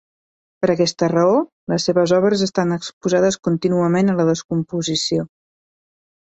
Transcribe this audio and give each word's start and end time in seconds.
Per 0.63 0.69
aquesta 0.73 1.09
raó, 1.13 1.35
les 1.73 1.85
seves 1.89 2.15
obres 2.19 2.43
estan 2.47 2.77
exposades 2.79 3.39
contínuament 3.51 4.09
a 4.09 4.19
la 4.23 4.29
descomposició. 4.33 5.31